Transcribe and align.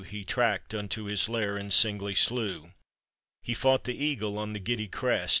He 0.09 0.23
tracked 0.25 0.73
unto 0.73 1.03
his 1.03 1.29
lair 1.29 1.57
and 1.57 1.71
singly 1.71 2.15
slew. 2.15 2.71
He 3.43 3.53
fought 3.53 3.83
the 3.83 3.95
eagle 4.03 4.39
on 4.39 4.53
the 4.53 4.59
giddy 4.59 4.87
crest. 4.87 5.29